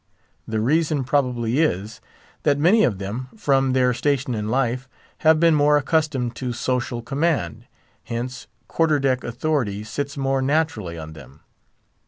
[0.47, 2.01] The reason probably is,
[2.41, 4.89] that many of them, from their station in life,
[5.19, 7.67] have been more accustomed to social command;
[8.05, 11.41] hence, quarter deck authority sits more naturally on them.